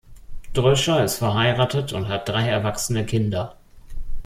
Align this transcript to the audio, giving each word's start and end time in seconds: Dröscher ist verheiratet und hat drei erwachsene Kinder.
Dröscher 0.53 1.03
ist 1.05 1.19
verheiratet 1.19 1.93
und 1.93 2.07
hat 2.07 2.27
drei 2.27 2.49
erwachsene 2.49 3.05
Kinder. 3.05 3.55